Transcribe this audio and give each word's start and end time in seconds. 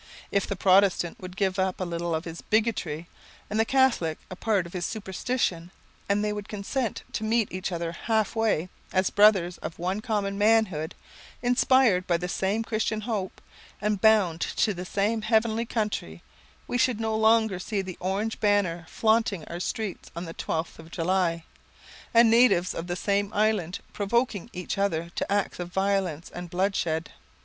If 0.31 0.47
the 0.47 0.55
Protestant 0.55 1.19
would 1.19 1.37
give 1.37 1.59
up 1.59 1.79
a 1.79 1.83
little 1.83 2.15
of 2.15 2.25
his 2.25 2.41
bigotry, 2.41 3.07
and 3.51 3.59
the 3.59 3.65
Catholic 3.65 4.17
a 4.31 4.35
part 4.35 4.65
of 4.65 4.73
his 4.73 4.83
superstition, 4.83 5.69
and 6.09 6.25
they 6.25 6.33
would 6.33 6.47
consent 6.49 7.03
to 7.13 7.23
meet 7.23 7.51
each 7.51 7.71
other 7.71 7.91
half 7.91 8.35
way, 8.35 8.69
as 8.91 9.11
brothers 9.11 9.59
of 9.59 9.77
one 9.77 10.01
common 10.01 10.39
manhood, 10.39 10.95
inspired 11.43 12.07
by 12.07 12.17
the 12.17 12.27
same 12.27 12.63
Christian 12.63 13.01
hope, 13.01 13.39
and 13.79 14.01
bound 14.01 14.41
to 14.41 14.73
the 14.73 14.85
same 14.85 15.21
heavenly 15.21 15.67
country, 15.67 16.23
we 16.67 16.79
should 16.79 16.99
no 16.99 17.15
longer 17.15 17.59
see 17.59 17.83
the 17.83 17.97
orange 17.99 18.39
banner 18.39 18.87
flaunting 18.89 19.45
our 19.49 19.59
streets 19.59 20.09
on 20.15 20.25
the 20.25 20.33
twelfth 20.33 20.79
of 20.79 20.89
July, 20.89 21.43
and 22.11 22.31
natives 22.31 22.73
of 22.73 22.87
the 22.87 22.95
same 22.95 23.31
island 23.35 23.77
provoking 23.93 24.49
each 24.51 24.79
other 24.79 25.11
to 25.15 25.31
acts 25.31 25.59
of 25.59 25.71
violence 25.71 26.31
and 26.33 26.49
bloodshed. 26.49 27.11